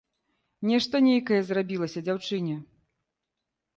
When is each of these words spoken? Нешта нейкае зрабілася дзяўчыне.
Нешта 0.69 0.95
нейкае 1.09 1.39
зрабілася 1.49 2.05
дзяўчыне. 2.09 2.55